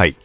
[0.00, 0.16] はい。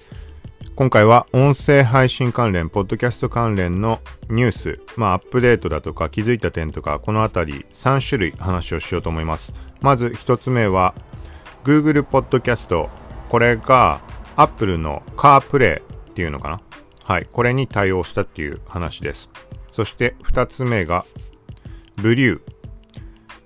[0.77, 9.53] 今回は音声配信関連、ポッドキャスト関連のニュース、まあアップデートだとか気づいた点とか、このあたり3種類話をしようと思います。
[9.81, 10.95] まず1つ目は
[11.65, 12.89] Google Podcast。
[13.27, 13.99] これが
[14.37, 15.83] Apple の CarPlay っ
[16.13, 16.61] ていうのかな？
[17.03, 17.27] はい。
[17.29, 19.29] これに対応したっていう話です。
[19.73, 21.03] そして2つ目が
[21.97, 22.39] Blue。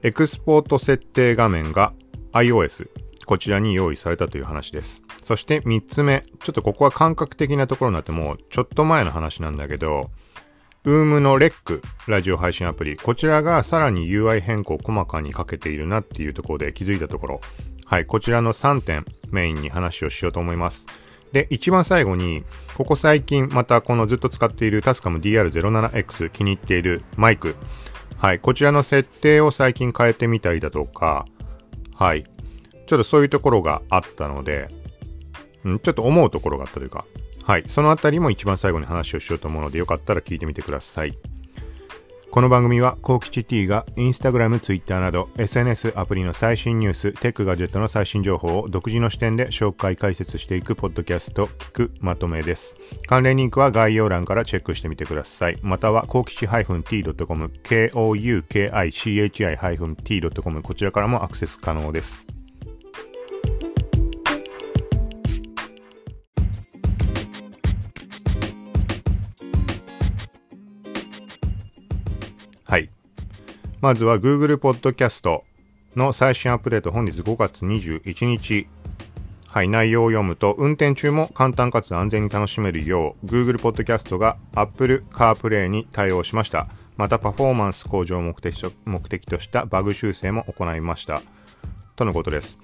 [0.03, 1.91] エクスポート設定画面が
[2.33, 2.87] iOS。
[3.25, 5.01] こちらに用意されたという話です。
[5.23, 10.09] そして3つ目、ちょっとここは感覚的なところになってもうちょっと前の話なんだけど、
[10.85, 17.41] UM の REC ラジオ配信アプリ、こちらがさらに UI 変更を細かにかけているなっていうところで気づいたところ、
[17.85, 20.87] はい、こちらの3点メインに話をしようと思います。
[21.31, 22.43] で、一番最後に、
[22.75, 27.55] ここ最近またこのずっと使っているタスカム DR07X 気に入っているマイク、
[28.17, 31.25] はい、こちらの設定を最近変えてみたりだとか、
[31.95, 34.67] はい、ちょっとそういうところがあったので、
[35.65, 37.05] うん、ちょっと思うところがあったというか、
[37.43, 41.17] はい、そのあたりも一番最後に話をしようと思うので、よかったら聞いてみてください。
[42.31, 52.75] この番組は、コウキチ T がインスタグラム、ツイッターなど SNS アプリの最新ニュース、テックガジェットの最新情報を独自の視点で紹介解説していくポッドキャスト、聞くまとめです。
[53.07, 55.57] 関連リンクは概要欄からチェックしてみてください。
[55.63, 62.27] または、コウキチ -t.com、koukichi-t.com こちらからもアクセス可能です。
[73.81, 75.41] まずは Google Podcast
[75.95, 78.67] の最新アップデート本日5月21日。
[79.47, 86.67] はい、内容を読むと、運転中も簡単かつ安全に楽しめるよう、Google Podcast が Apple CarPlay に対応しました。
[86.97, 91.21] また、パフォーマンス向上を目的目的としたバグ修正も行いました。
[91.99, 92.57] とのことです。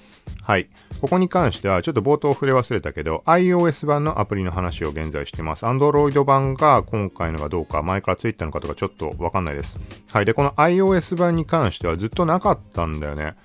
[0.44, 0.70] はい。
[1.02, 5.66] ここに関しては、ちょっと冒頭触れ忘れたけど、iOS 版のアプリの話を現在しています。
[5.66, 9.78] Android 版が今回のがどうか、前からついたのかとかちょっとわかんないです。
[10.12, 10.26] はい。
[10.26, 13.36] で、この iOS 版に関してはずっとなかったんだよね。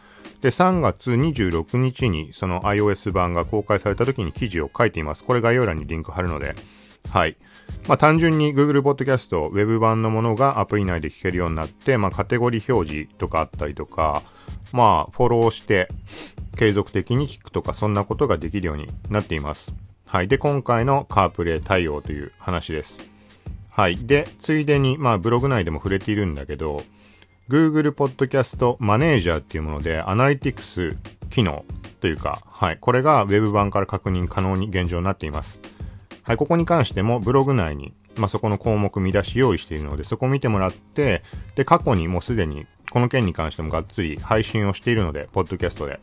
[0.43, 5.25] で、3月26日にその iOS 版が公開された時に記事を書いています。
[5.25, 6.55] これ概要欄にリンク貼るので。
[7.09, 7.37] はい。
[7.89, 14.23] まあ単純に Google Podcast Web 版のものがアプリ内で聞けるようになって、まあカテゴリー表示とかあったりとか、
[14.73, 15.89] まあフォローして
[16.57, 19.73] 継続的に聞くとかそんなことができるようになっています。
[20.07, 20.29] はい。
[20.29, 22.99] で、今回のカープレイ対応という話です。
[23.71, 23.97] はい。
[23.97, 26.83] で、ついでに、まあブログ内でも触れているんだけど、
[27.49, 30.97] Google Podcast Manager っていうもので、アナリティクス
[31.31, 31.65] 機能
[32.01, 32.79] というか、はい。
[32.81, 35.61] これが Web 版から確認可能に現状になっています。
[36.25, 36.37] はい。
[36.37, 41.23] ここに関してもブログ内に、まあ、そこの項目見出し用意しているので、そこを見てもらって、
[41.55, 46.01] で、過去にもうすでにこの件に関してもがっつり配信をしているので、ポッドキャストで。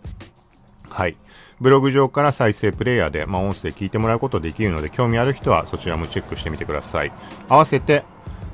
[0.89, 1.17] はい。
[1.59, 7.11] ブログ上から再生プレイヤーで、まあ、音声聞いてもらうことできるので、興味ある人はそちらもチェックしてみてください。
[7.49, 8.03] 合わせて、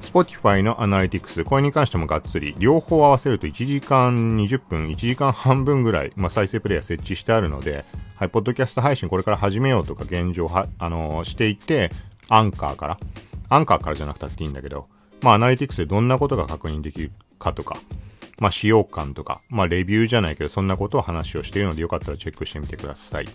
[0.02, 11.90] Spotify のアナリティクス、これに関してもがっつり、両方合わせると1時間20分、1時間半分ぐらい、まあ、再生プレイヤー設置してあるので、はい、ポッドキャスト配信これから始めようとか現状は、あのー、していて、
[12.30, 13.00] アンカーから、
[13.50, 14.88] アンカーからじゃなくたっていいんだけど、
[15.22, 17.78] まあ、アナリティクスでどんなことが確認できるかとか、
[18.40, 23.28] まあ、使用感とか、まあ、レビューじゃないけど、そんなことを話をしているので、よかったらチェックしてみてください。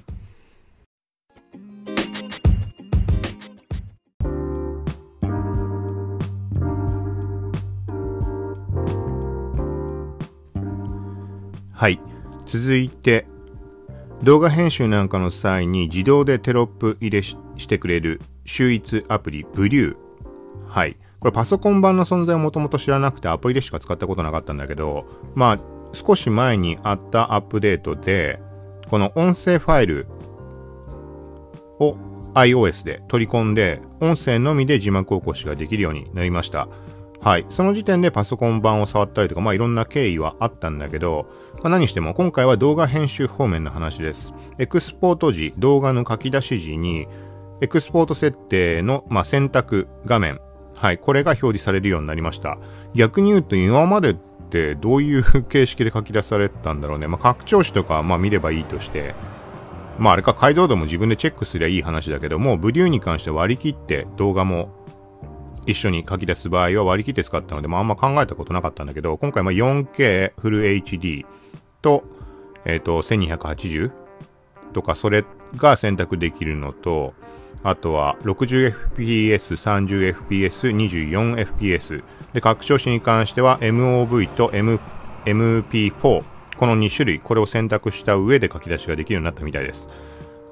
[11.73, 12.01] はい。
[12.45, 13.25] 続いて、
[14.25, 17.37] 動画編集なんかの際に自動でテロップ入れし
[17.69, 19.97] てくれる秀逸アプリ、ブリュー。
[20.67, 20.97] はい。
[21.21, 25.59] これパソコン版の存在をもともと知らなくてアプリでしか使ったことなかったんだけど、まあ、
[25.93, 28.41] 少し前にあったアップデートで、
[28.89, 30.06] この音声ファイル
[31.81, 31.97] を
[32.34, 36.69] iOS で取り込んで、音声のみで字幕起こしができるようになりました。
[37.21, 37.47] はい。
[37.49, 41.27] その時点でパソコン版を触ったりとか、まあいろんな経緯はあったんだけど、
[41.62, 44.35] まあ、何しても今回は動画編集方面の話です。
[44.59, 47.09] エクスポート時、動画の書き出し時に、
[47.61, 50.41] エクスポート設定の、まあ、選択画面、
[50.81, 52.57] はい、これが表示されるようになりました。
[52.95, 57.09] 逆に言うと今までってどういう形式で書き出されたんだろうね。
[57.09, 59.17] まあ、拡張子とかまあ見ればいいとして、
[59.99, 64.71] まああれか解像度も自分でチェックすりゃいい話だけども、ブリューに関して割り切って動画も
[65.67, 71.27] 一緒に書き出す場合は割り切って使ったので、まああんま考えたことなかったんだけど、今回ま 4K フル HD
[71.83, 72.05] と、
[72.65, 73.91] えっ、ー、と、1280
[74.75, 75.25] とかそれ
[75.57, 77.15] が選択できるのと、
[77.62, 79.37] あとは 60fps、
[80.26, 82.02] 30fps、24fps。
[82.32, 84.81] で、拡張子に関しては MOV と M
[85.25, 86.25] MP4。
[86.56, 89.88] この2種類、これを選択した上で書き出しができるようになったみたいです。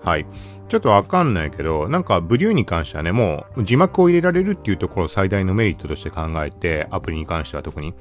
[0.02, 0.26] はい。
[0.68, 7.94] ちょっとわかんないけど、なんかブリューに関してはね、もう字幕を入れられるっていうところを最大のメリットとして考えて、アプリに関しては特に。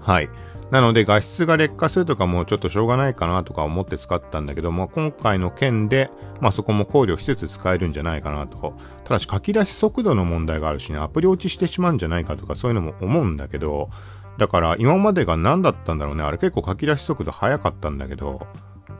[0.00, 0.28] はい。
[0.72, 6.10] なので画質が劣化するとかもちょっとしょうがないかなとか思って使ったんだけども、今回の件で、
[6.40, 8.72] まあそこも考慮しつつ使えるんじゃないかなと。
[9.04, 13.90] ただし書き出し速度の問題があるしね、アプリ落ちしてしまうんじゃないかとかそういうのも思うんだけど、
[14.38, 16.22] だから今までが何だったんだろうね。
[16.22, 18.46] あれ結構書き出し速度速かったんだけど、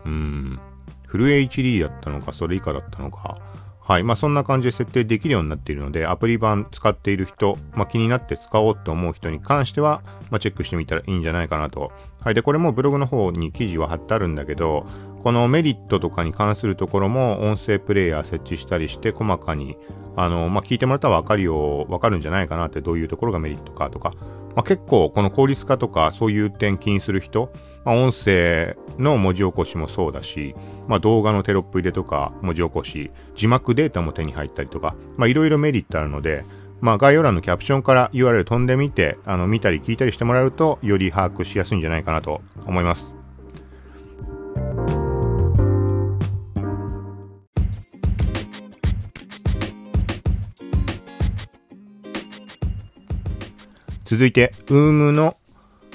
[0.05, 0.61] うーん、
[1.07, 3.39] フル HD だったのか、それ以下だったのか。
[3.93, 4.05] はい。
[4.05, 10.01] まあ、そんな感じで設定できるようになっているので、アプリ版使っている人、まあ、気になって使おうと思う人に関しては、
[10.31, 11.93] まあ、チェックしてみたらいいんじゃないかなと。
[12.19, 12.35] はい。
[12.35, 14.87] で、これもブログの方に記事は貼ってあるんだけど、
[15.23, 19.77] このメリットとかに関するところも音声プレイヤー設置したりして細かに、
[20.17, 24.15] あの、まあ、聞いてもらったらわかるよう、わかるんじゃないかなってどういうところがメリットかとか、
[24.55, 27.53] まあ、結構この効率化とかそういう点気にする人、
[27.85, 30.55] まあ、音声の文字起こしもそうだし、
[30.89, 36.45] まあ、動画のテロップ入れとか文字起こし、字幕データも手に入ったりとか、まあ、いろいろメリットあるので、
[36.81, 43.15] まあ、概要欄のキャプションから URL 飛んでみて、あの、見たり聞いたりしてもらうと、より把握しやすいんじゃないかなと思います。
[54.05, 55.35] 続いて、UM の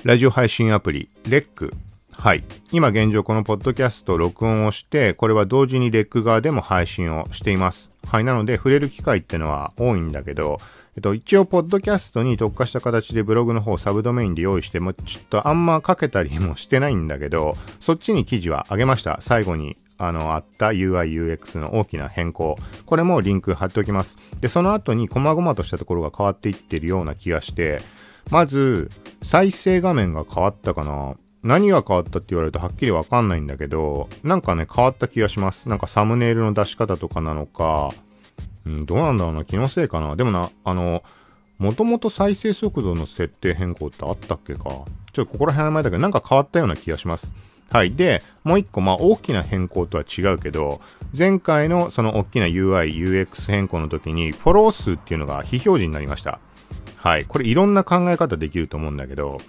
[0.03, 1.73] ラジオ配信アプリ、レック。
[2.11, 2.43] はい。
[2.71, 7.91] 今現状このポッドキャスト録音をして、これは同時にレック側でも配信をしています。
[8.05, 8.23] はい。
[8.23, 10.59] なので、触れる機会ってのは多いんだけど、
[10.95, 19.17] えっと、一応、ポッドキャストに特化した形でブログの方サブドメインで用意して、もちょっとあんまかけたりもしてないんだけど、そっちに記事は上げました。
[19.19, 22.55] 最後に、あの、あった UI、UX の大きな変更。
[22.85, 24.17] これもリンク貼っておきます。
[24.41, 27.81] で、その後に細々としたところが変わっていってるような気がして、
[28.29, 28.91] まず、
[29.21, 31.15] 再生画面が変わったかな？
[31.43, 35.69] 何が変わったって言われるとはっきりわかんないんだけど、なんかね、変わった気がします。
[35.69, 37.91] なんかサムネイルの出し方とかなのか、
[38.65, 40.15] うん、どうなんだろうな、気のせいかな。
[40.15, 41.03] でもな、あの、
[41.57, 44.63] もともと再生速度の設定変更ってあったっけか？
[45.13, 47.27] ちょっとここら辺は前だけど、なんか変わったような気がします。
[47.69, 47.91] はい。
[47.91, 50.81] で、もう一個、まあ、大きな変更とは違うけど、
[51.17, 56.39] 前回のその大きな UI、UX 変更の時に、フォロー数っていうのが非表示になりました。
[56.97, 57.25] はい。
[57.25, 59.39] これいろんな考え方できると思うんだけど、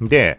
[0.00, 0.38] で、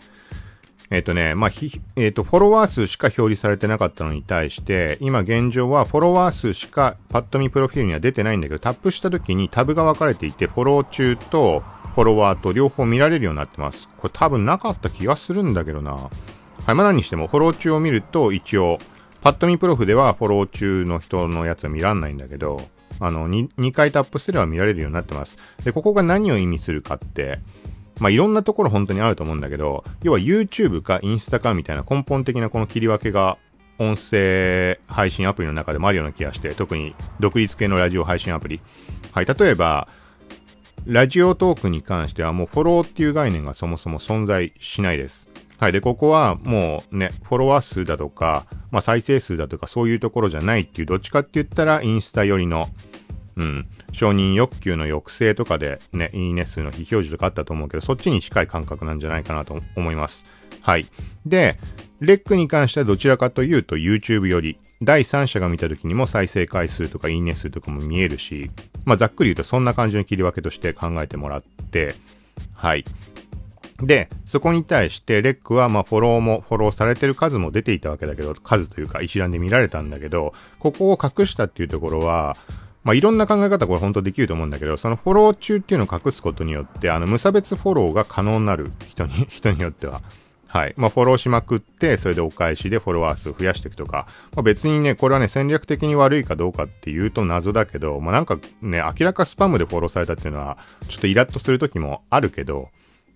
[0.92, 11.64] えっ、とね、まあ、ひ、えっ、と、フォロワー数しか表示されてなかったのに対して、今現状はフォロワー数しかパッと見プロフィールには出てないんだけど、タップした時にタブが分かれていて、フォロー中と
[11.96, 13.90] フォロワーと両方見られるようになってます。
[13.98, 15.94] これ多分なかった気がするんだけどな。
[15.94, 16.10] は
[16.72, 18.78] い、まあ、何にしてもフォロー中を見ると一応、
[19.22, 22.62] パッと見プロフではフォロー中の人のやつは見らんないんだけど、
[23.00, 25.38] あの2、2回タップすれば見られるようになってます。
[25.64, 27.40] で、ここが何を意味するかって、
[28.00, 33.38] まあ、いろんなところ本当にあると思うんだけど、要は YouTube かインスタかみたいな根本的なこの切り分けが
[33.80, 38.62] 音声配信アプリの中でもあるような気がして、特に独立系のラジオ配信アプリ。
[39.12, 39.88] はい、例えば、
[40.86, 45.28] ラジオトークに関してはもうフォローっていう概念がそもそも存在しないです。
[45.58, 45.72] はい。
[45.72, 52.70] で、ここはもうね、フォロワー数だとか、まあ再生数だとかそういうところじゃないっていう、どっちかって言ったらインスタ寄りの、
[53.38, 60.26] うん、承認欲求の抑制とかでね、いいね数の非表示とかあったと思うけど、そっちに近い感覚なんじゃないかなと思います。
[60.62, 60.88] はい。
[61.26, 61.58] で、
[62.02, 68.52] レックに関してはどちらかというと YouTube より、第三者が見た時にも再生回数とかいいね数とかも見えるし、
[68.84, 71.96] まあざっくり言うとそんな感じの切り分けとして考えてもらって、
[72.54, 72.84] はい。
[73.82, 82.38] で、そこに対して、レックは、まあ、フォローも、フォローされてる数も出ていたわけだけど、数というか一覧で見られたんだけど、ここを隠したっていうところは、
[82.86, 90.02] まあ、いろんな考え方これ本当できると思うんだけど、そのフォロー中っていうのを隠すことによって、あの、無差別フォローが可能になる人に、 人によっては。
[90.48, 90.74] はい。
[90.78, 102.70] まあ、フォローしまくって、それでお返しでフォロワー数を増やしていくとか、まあ、別にね、これはね、戦略的に悪いかどうかっていうと謎だけど、まあ、なんかね、明らかスパムでフォローされたっていうのは、ちょっとイラッとする時もあるけど、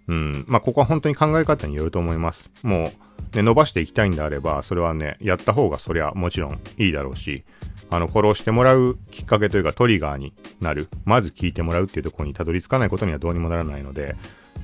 [0.10, 0.44] うん。
[0.48, 2.50] まあ、ここは本当に考え方によると思います。
[2.63, 2.92] も
[3.34, 7.44] う、ね、伸ばしていきたいんであれば、それはね、やった方がそりゃもちろんいいだろうし、
[7.92, 10.89] あの、フォローしてもらうきっかけというかトリガーになる。
[11.06, 14.16] まず聞いてもらうっていうところにたどり着かないことにはどうにもならないので、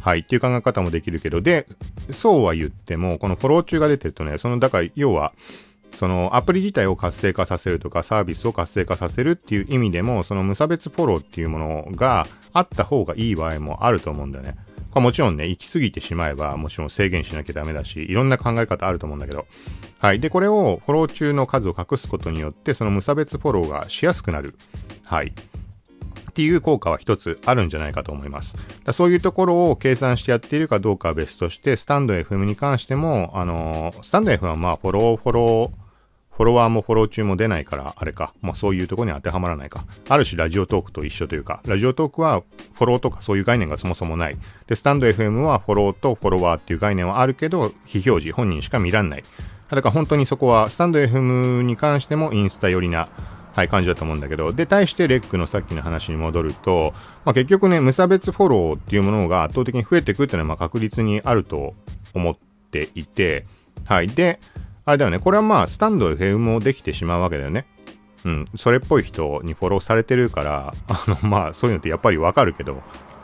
[0.02, 1.68] はい、っていう考え方もできるけど、で、
[2.12, 5.32] そうは言っても、このフォロー中が出てるとね、その、だから、要は、
[5.94, 14.56] そのアプリ自体を活性化させるとかサービスを活性化させるっていう意味でも、その無差別フォローっていうものがあった方がいい場合もあると思うんだよね。
[14.96, 19.46] まあ、もちろんね、行き過ぎてしまえば、もちろん制限しなきゃダメだし、いろんな考え方あると思うんだけど。
[20.00, 20.22] はい。
[20.22, 24.56] で、これをフォロー中の数を隠すことによって、その無差別フォローがしやすくなる。
[25.04, 25.34] はい。
[26.30, 28.56] っていう効果は一つあるんじゃないかと思います。
[28.86, 35.85] だそういうところを計算してやっているかどうかは別として、スタンド FM に関しても、あのー、スタンド FM はまあ、フォロー、フォロー、
[36.36, 38.34] フォロワーもフォロー中も出ないから、あれか。
[38.42, 39.86] まあそういうとこに当てはまらないか。
[40.10, 44.38] ある種ラジオトークと一緒というか、ラジオトークはフォローとかそういう概念がそもそもない。
[44.68, 49.24] で、スタンド FM はフォローとフォロワーっていう概念はあるけど、非表示、本人しか見らんない。
[49.70, 53.08] だから本当にそこは、スタンド FM に関してもインスタ寄りな、
[53.54, 61.74] はい、感じだと思うんだけど、で、対してレックのさっきの話に戻ると、まあ結局ね、無差別フォローっていうものが圧倒的に増えていくっていうのはまあ確実にあると
[62.13, 62.36] 思っ
[62.70, 63.46] ていて、
[63.86, 64.10] はい。
[64.10, 64.39] で、
[64.86, 65.20] あれだよね。
[65.20, 67.65] これはまあ、スタンド FM もできてしまうわけだよね。
[68.24, 68.46] うん。
[68.56, 72.82] それっぽい人にフォローされてるから、あの、まあ、そういうのってやっぱりわかるけど、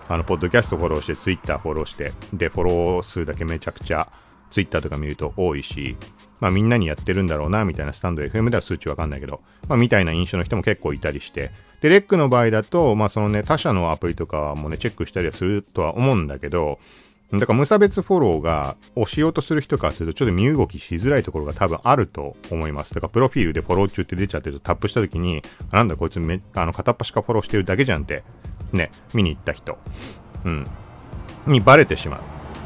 [0.07, 4.11] あの、ポッドキャストフォローして、ツイッターフォローして、で、フォロー数だけめちゃくちゃ、
[4.49, 5.95] ツイッターとか見ると多いし、
[6.39, 16.79] まあみんなにやってるんだろうな、みたいなスタンド FM では数値わかんないけど、まあみたいな印象の人も結構いたりして、で、レックの場合だと、まあそのね、他社のアプリとかもね、チェックしたりはするとは思うんだけど、
[17.33, 22.93] だから無差別フォローが押しようとする人からするとちょっと身動きしづらいところが多分あると思います。
[22.93, 28.23] だからプロフィールでフォロー中って出ちゃってるとタップした時に、なんだこいつめあの片っ端かフォローしてるだけじゃんって、
[28.73, 29.77] ね、見に行った人、
[30.43, 30.67] うん、
[31.47, 32.21] にバレてしまう。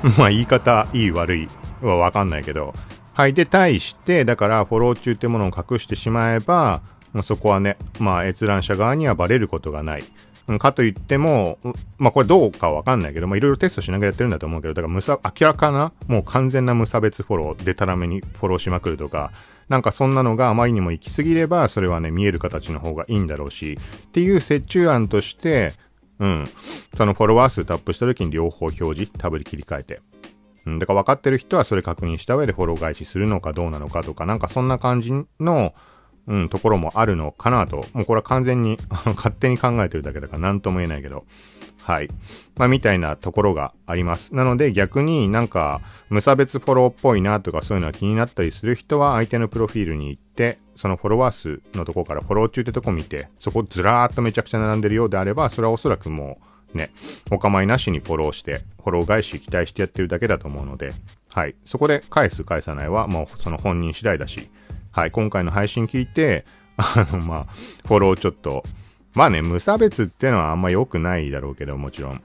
[0.17, 1.50] まあ言い方、いい悪い
[1.81, 2.74] はわかんないけど、
[3.13, 3.34] はい。
[3.34, 6.81] で、対して、だからフォロー中ってものを隠してしまえば、
[7.24, 10.03] そこはね、まあ閲覧者側にはバレることがない。
[10.59, 11.57] かといっても、
[11.97, 19.31] まあこれどうかわかんないけど、まあいろいろテストしながらやってるんだと思うけど、だから無差、明らかな、もう完全な無差別フォロー、でたらめにフォローしまくるとか、
[19.69, 25.73] なんかそんなのがあまりにも行き過ぎれば、それはね、見える形の方がいいんだろうし、っていう折衷案として、
[26.19, 26.45] うん、
[26.95, 30.01] そのフォロワー数タップした時に両方表示、タブに切り替えて。
[30.65, 35.73] うん、だから分かってる人はそれ確認した上でフォロー返しするのかどうなのかとか、なんかそんな感じの、
[36.27, 37.86] うん、ところもあるのかなと。
[37.94, 41.25] もうこれは完全に、 あの、勝手に考えてるだけだから何とも言えないけど。
[41.82, 42.10] はい。
[42.58, 44.34] まあ、みたいなところがあります。
[44.34, 56.39] なので逆になんか、無差別フォローっぽいなとかそういうのが気になったりする人は相手のプロフィールに行って、そのフォロワー数のとこからフォロー中ってとこ見て、そこずらーっとめちゃくちゃ並んでるようであれば、それはおそらくも
[56.74, 56.89] う、ね、
[57.32, 60.94] お構いなしにフォローして、フォロー返し期待してやってるだけだと思うので、
[61.29, 61.55] はい。
[61.65, 64.50] そこで返す返さないはもうその本人次第だし、
[64.95, 66.45] はい、今回の配信聞いて、
[66.77, 67.45] あの、まあ、
[67.85, 68.63] フォローちょっと、
[69.13, 72.21] まあね、無差別ってのはあんま良くないだろうけど、もちろん。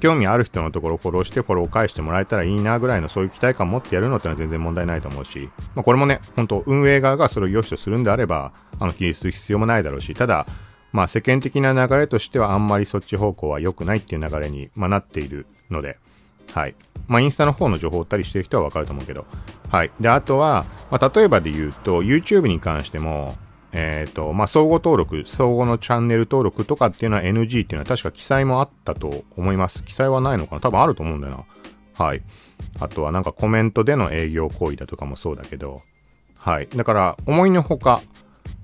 [0.00, 10.48] 興味ある人のところフォローしてフォロー返してもらえたらいいなぐらいのそういう期待感持ってやるのってのは全然問題ないと思うし、まあこれもね、本当運営側がそれを良しとするんであれば、あの、気にする必要もないだろうし、ただ、
[10.90, 15.96] まあ世間的な流れとしてはあんまりそっち方向は良くないっていう流れに、まあ、なっているので、
[16.52, 16.74] はい。
[17.08, 19.26] まあ、インスタの方の情報を追ったりしてる人はわかると思うけど。
[19.70, 19.90] はい。
[20.00, 23.36] で、あとは、まあ、例えばで言うと、YouTube に関しても、
[23.72, 29.82] えっ、ー、と、まあ、相互登録、相互のチャンネル登録とかっていうのは NG っていうのは確か記載もあったと思います。
[29.82, 30.60] 記載はないのかな？
[30.60, 31.44] 多分あると思うんだよ
[31.98, 32.04] な。
[32.04, 32.22] はい。
[32.80, 35.82] あとはなんかコメントでの営業行為だとかもそうだけど、
[36.36, 36.68] はい。
[36.68, 38.00] だから、思いのほか、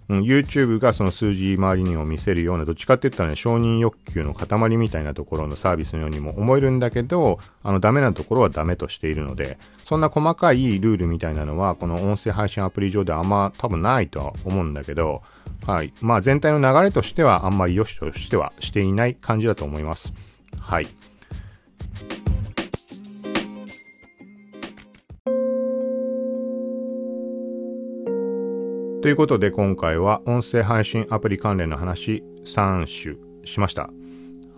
[0.08, 15.23] うん、YouTube がその数字周りにも見せるような、どっちかって言ったらね、承認欲求の塊みたいなところのサービスのようにも思えるんだけど、あの、ダメなところはダメとしているので、そんな細かいルールみたいなのは、この音声配信アプリ上ではあんま多分ないとは思うんだけど、
[15.66, 15.92] はい。
[16.00, 20.12] まあ全体の流れとしてはあんまり良しとしてはしていない感じだと思います。
[20.58, 20.87] はい。
[29.04, 33.90] ということで今回は音声配信アプリ関連の話3種しました。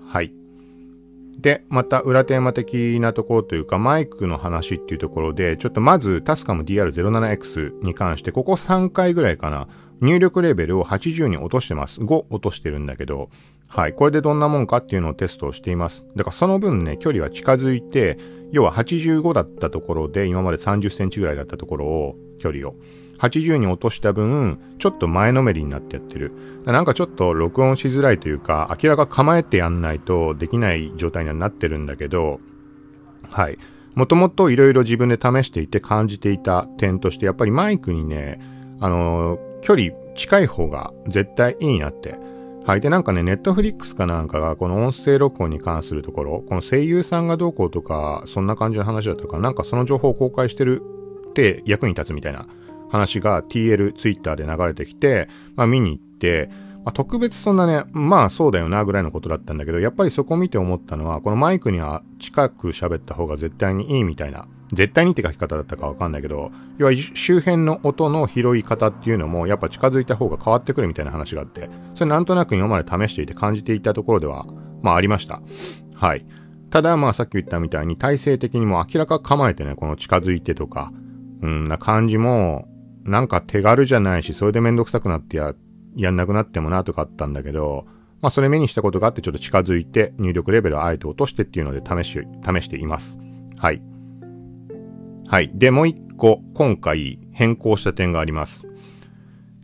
[0.07, 0.33] はい。
[1.37, 9.67] で、また裏テーマ的なところというかマイクの話っていうところで、ちょっとまずタスカム DR07X に関してここ3回ぐらいかな、
[10.01, 12.01] 入力レベルを80に落としてます。
[12.01, 13.31] 5落としてるんだけど、
[13.67, 13.95] はい。
[13.95, 16.07] これでどんなもんかっていうのをテストをしています。
[16.15, 18.17] だからその分ね、距離は近づいて、
[18.53, 22.77] 要は85だったところで、今まで30センチぐらいだったところを、距離を。
[23.19, 26.33] 80に落とした分、ちょっと前のめりになってやってる。
[26.65, 32.41] なんかちょっと録音しづらいというか、明らか構えてやんないとできない状態にはなってるんだけど、
[33.31, 33.59] はい。
[33.95, 38.41] もともといろいろ自分で試していて感じていた点として、やっぱりマイクにね、
[38.81, 42.17] あのー、距離近い方が絶対いいなって。
[42.67, 42.81] はい。
[42.81, 50.83] で、なんかね、ネットフリックスかなんかが、この音声録音に関するところ、この声優さんがどうこうとか、そんな感じの話だったか、なんかその情報を公開してる
[51.31, 52.49] って役に立つみたいな
[52.91, 56.49] 話が TL ツイッターで流れてきて、まあ見に行って、
[56.87, 74.47] まあ、特別そんなね、まあそうだよなぐらいのことだったんだけど、やっぱりそこ見て思ったのは、このマイクには近く喋った方が絶対にいいみたいな、絶対にって書き方だったかわかんないけど、要は周辺の音の拾い方っていうのも、やっぱ近づいた方が変わってくるみたいな話があって、それなんとなく今まで試していて感じていたところでは、
[74.81, 75.43] まあありました。
[75.95, 76.25] はい。
[76.71, 80.93] ただまあさっき言ったみたいに体制的にも明らか構えてね、この近づいてとか、
[81.43, 82.69] うんな感じも、
[83.07, 85.55] なんか手軽じゃないし、それでめんどくさくなってや、
[85.97, 87.87] やんなくなってもなとかあったんだけど、
[88.21, 93.19] まあそれ目にしたことがあってちょっと近づいて入力レベルをあえて落としてっていうので試し、試しています。
[93.59, 93.83] はい。
[95.29, 95.51] はい。
[95.55, 98.67] で、もう一個、今回変更した点があります。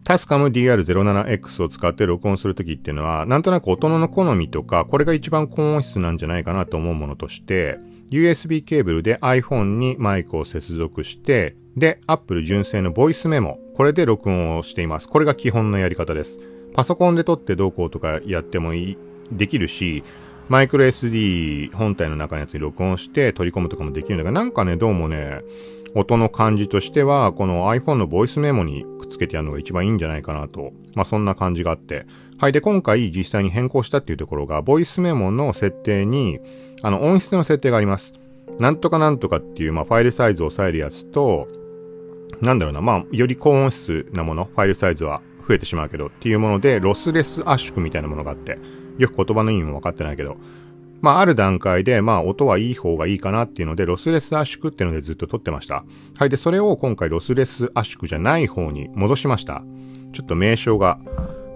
[0.04, 7.78] タスカム DR07X を使って録音するときっていうのは、なんとなく音の好みとか、これが一番高音質なんじゃないかなと思うものとして、
[8.11, 15.09] USB ケーブルで iPhone にマイクを接続して、で、Apple 純正のボイスメモ、これで録音をしています。
[15.09, 16.38] これが基本のやり方です。
[16.75, 18.99] パソコンで撮ってどうこうとかやってもいい、
[19.31, 20.05] できるし、
[20.49, 25.41] マイクロ SD 本体の中のやつに録音して取り込むとかもできるんだが、なんかね、どうもね、
[25.95, 30.73] 音の感じとしては、この iPhone のボイスメモにくっつけてやるのが一番いいんじゃないかなと。
[30.95, 32.07] まあそんな感じがあって。
[32.38, 32.52] はい。
[32.52, 36.41] で、今回実際に変更したっていうところが、ボイスメモの設定に、
[36.83, 38.14] あの、音質の設定があります。
[38.59, 41.49] なんとかなんとかっていう、まあファイルサイズを抑えるやつと、
[42.40, 48.58] なんだろうな、まあ、より高音質なもの、ファイルサイズは増えてしまうけどっていうもので、ロスレス圧縮みたいなものがあって、
[48.98, 50.36] よく言葉の意味も分かってないけど、
[51.02, 55.84] まあ、ある段階で、まあ、音はいい方がいいかなっていうので、ロスレス圧縮っていうのでずっと撮ってました。
[56.16, 56.30] はい。
[56.30, 59.64] で、それを今回ロスレス圧縮じゃない方に戻しました。
[60.12, 61.00] ちょっと名称が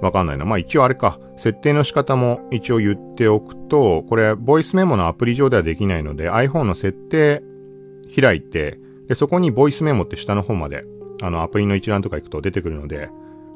[0.03, 0.45] わかんないな。
[0.45, 1.21] まあ、一応あれか。
[1.37, 7.43] 設定の仕方も一応言っておくと、これ、ボイスメモのアプリ上ではできないので、iPhone の設定
[8.21, 10.85] 開いて、で、そこにボイスメモって下の方まで、
[11.23, 13.09] あの、アプリの一覧とか行くと出てくるので、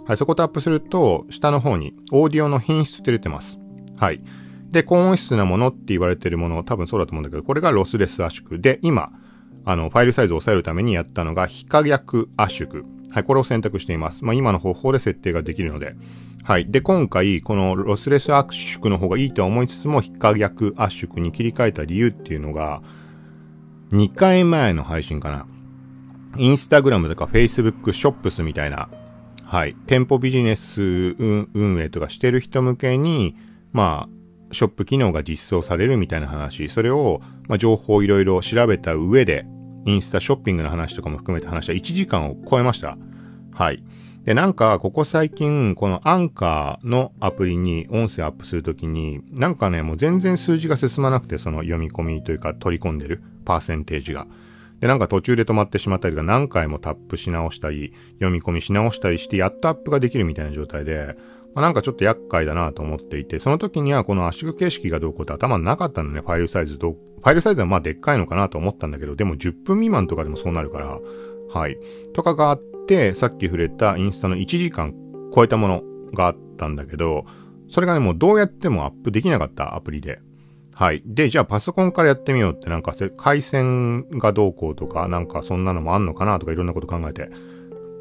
[0.06, 3.58] はい、そこタップすると、下の方に、オーディオの品質って出てます。
[3.96, 4.22] はい。
[4.70, 8.60] で、高音質なものって言われてるもの、多分そうだと思うんだけど、これがロスレス圧縮。
[8.60, 9.10] で、今、
[9.64, 12.84] あの、ファイルサイズを抑えるためにやったのが、非可逆圧縮。
[13.10, 14.24] はい、これを選択しています。
[14.24, 15.96] まあ、今の方法で設定ができるので。
[16.44, 16.70] はい。
[16.70, 22.82] で、今回、このロスレス圧縮の方がいいとは思いつつも、非可逆圧縮に切り替えた理由っていうのが、
[23.90, 25.46] 2回前の配信かな。
[26.36, 28.88] インスタグラムとか Facebook ショップスみたいな、
[29.44, 33.36] はい、店舗ビジネス運営とかしてる人向けに、
[33.72, 39.44] まあ、ショップ機能が実装されるみたいな話、それを、まあ、情報をいろいろ調べた上で、
[39.86, 42.96] インスタショッピングの話とかも含めて話は1時間を超えました。
[43.52, 43.82] はい。
[44.24, 54.28] で、なんか、ここ最近、このアンカーのアプリに音声アップするときに、なんかね、もう全然数字が進まなくて、その読み込みというか取り込んでるパーセンテージが。
[54.80, 61.16] で、なんか途中で止まってしまったりとか、何回もタップし直したり、読み込みし直したりして、やっとアップができるみたいな状態で、
[61.52, 71.00] まあ、なんかちょっと厄介だなと思っていて、その時にはこの圧縮形式がどうこうって頭なかったのね、ファイルサイズど、ファイルサイズはまあでっかいのかなと思ったんだけど、でも10分未満とかでもそうなるから、
[71.52, 71.76] はい。
[72.14, 74.94] とかがあって、さっき触れたインスタの1時間
[75.34, 75.82] 超えたもの
[76.14, 77.24] があったんだけど、
[77.68, 80.20] それがね、もうどうやってもアップできなかったアプリで。
[80.72, 81.02] はい。
[81.04, 87.30] で、じゃあパソコンからやってみようってなんか回線がどうこうとか、なんかそんなのもあんのかなとかいろんなこと考えて。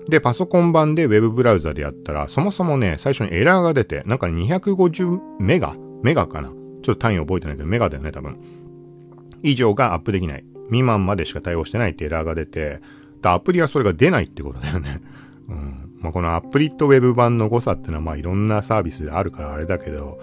[0.09, 8.37] で、パソコン版で Web ブラウザでやったら、そもそもね、最初にエラーが出て、なんか250メガメガかなちょっと単位覚えてないけど、メガだよね、多分。
[9.43, 10.45] 以上がアップできない。
[10.67, 12.81] 未満までしか対応してないってエラーが出て、
[13.23, 15.01] アプリはそれが出ないってことだよね。
[15.49, 15.91] うん。
[15.99, 20.19] まあ、このアプリと Web 版の誤差ってのは、まあいろんなサービスであるからあれだけど、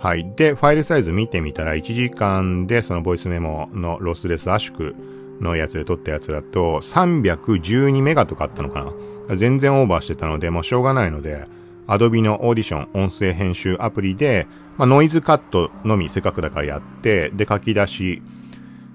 [0.00, 0.32] はい。
[0.34, 4.94] で、ファイルサイズ見てみたら、1時間でそのボイスメモのロスレス圧縮
[5.40, 8.90] のやつで撮ったやつだと、312メガとかあったのか
[9.28, 11.46] な全然オーバーしてたので、もうしょうがないので、
[11.86, 14.46] Adobe のオーディション音声編集アプリで、
[14.78, 18.22] まあ、ノイズカットのみせっかくだからやって、で、書き出し、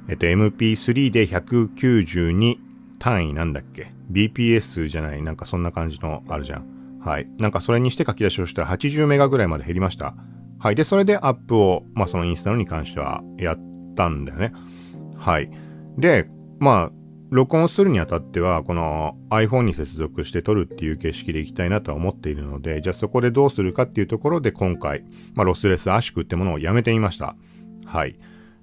[0.07, 2.57] えっと、MP3 で192
[2.97, 6.99] 単位なんだっけ ?BPS じゃない、なんかそんな感じのあるじゃん。
[6.99, 7.27] はい。
[7.37, 10.15] なんかそれにして書き出しをしたら80メガぐらいまで減りました。
[10.65, 10.75] はい。
[10.75, 13.59] で、それでアップを、まあそのインスタのに関してはやっ
[13.95, 14.51] たんだよね。
[15.15, 15.51] はい。
[15.95, 16.91] で、まあ、
[17.29, 25.03] 録音するにあたっては、この iPhone に接続して撮るっていう形式でいきたいなとは思っているので、じゃあそこでどうするかっていうところで今回、
[25.35, 27.35] まあ、ロスレス圧縮ってものをやめてみました。
[27.85, 28.17] はい。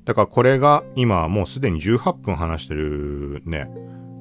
[0.04, 3.60] だからこれが今もうすでに18分話してるね。
[3.60, 3.72] だか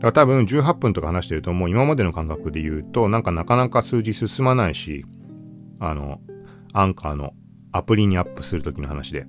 [0.02, 5.04] ら多分18分とか話してるともう今までの感覚で言うとなんかなかなか数字進まないし、
[5.80, 6.20] あの、
[6.74, 7.34] アンカーの
[7.72, 9.26] アプリにアップするときの話で。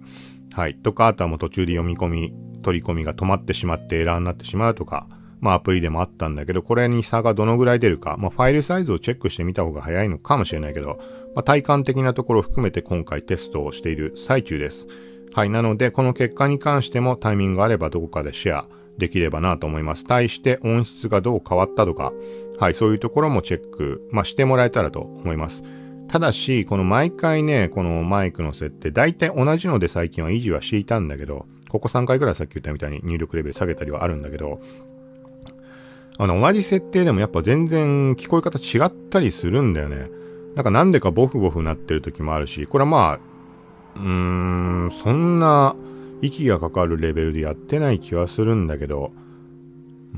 [0.52, 0.74] はい。
[0.74, 5.06] とか、あとはもう途中で読み込み取り込みが止まってしまってエラーになってしまうとか、
[5.40, 10.98] まあアプリでもあったんだけど、これに差がどのぐらい出るか、まあファイルサイズをチェックしてみた方が早いのかもしれないけど、
[11.34, 14.86] まあ体感的なところを含めて今回テストをしている最中です。
[15.34, 15.50] はい。
[15.50, 20.04] なので、この結果に関してもタイミングがあればどこかでシェアできればなと思います。
[20.04, 22.12] 対して音質がどう変わったとか、
[22.58, 22.74] はい。
[22.74, 25.64] そういうところもチェック、まあしてもらえたらと思います。
[26.12, 34.60] ただし、この毎回ね、このマイクの設定、大体同じので最近は維持はしていたんだけど、ここ3回ぐらいさっき言ったみたいに入力レベル下げたりはあるんだけど、
[36.18, 40.10] あの、同じ設定でもやっぱ全然聞こえ方違ったりするんだよね。
[40.54, 43.20] なんかなんでかボフボフなってる時もあるし、これはまあ、
[43.96, 44.02] うー
[44.88, 45.74] ん、そんな
[46.20, 49.12] 息がかかるレベルでやってない気はするんだけど、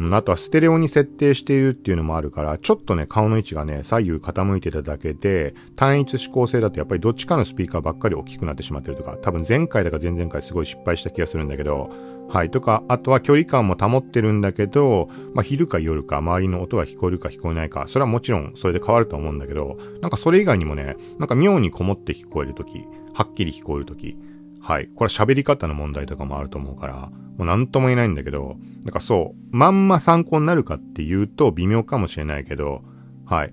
[0.00, 11.90] あとはステレオに設定しているっていうのもあるから、ちょっとね、顔の位置がね、左右傾いてただけで、単一指向性だとやっぱりどっちかのスピーカーばっかり大きくなってしまってるとか、多分前回だか前々回すごい失敗した気がするんだけど、
[12.28, 12.50] はい。
[12.50, 22.80] とか、あとは距離感も保ってるんだけど、まあ、昼か夜か周りの音が聞こえるか聞こえないか、それはもちろんそれで変わると思うんだけど、なんかそれ以外にもね、なんか妙にこもって聞こえるとき、
[23.12, 24.16] はっきり聞こえるとき、
[24.64, 24.88] はい。
[24.94, 32.82] これ喋り方の問題とかもあると思うから、もう何とも言えないんだけど、なんかそう、まんま参考になるかっていうと微妙かもしれないけど、
[33.26, 33.52] はい。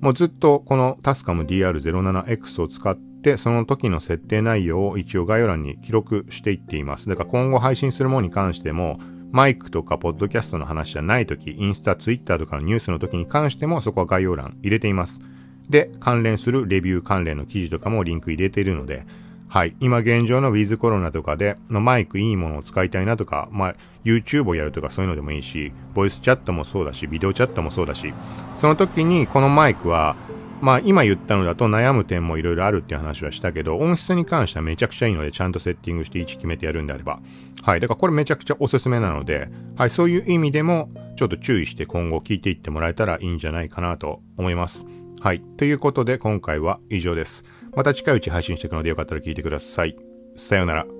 [0.00, 7.08] もうずっとこのタスカム DR07X を使って、その時の設定内容を一応概要欄に記録していっています。
[7.08, 8.98] だから今後配信するものに関しても、
[9.32, 15.20] マイクとかポッドキャストの話じゃない時、インスタ、ツイッターとかのニュースの時に関してもそこは概要欄入れています。
[15.70, 19.06] で、関連するレビュー関連の記事とかもリンク入れているので、
[19.50, 19.74] はい。
[19.80, 28.14] 今現状のウィズコロナとかで、のマイクいいものを使いたいなとか、まあ、YouTube をやるとかそういうのでもいいし、ボイスチャットもそうだし、ビデオチャットもそうだし、
[28.54, 30.14] その時にこのマイクは、
[30.60, 37.18] まあ今言ったのだと悩む点もいろいろあるっていう話はしたけど、音質に関してはめちゃくちゃいいので、ちゃんとセッティングして位置決めてやるんであれば。
[37.62, 37.80] はい。
[37.80, 39.90] だからこれめちゃくちゃおすすめなので、はい。
[39.90, 44.84] そういう意味でも、ちょっと注意して今後聞いていってもらえたらいいんじゃないかなと思います。
[45.20, 45.40] はい。
[45.56, 47.44] ということで今回は以上です。
[47.74, 49.96] また近いうち配信していくのでよかったら聞いてください。
[50.36, 50.99] さようなら。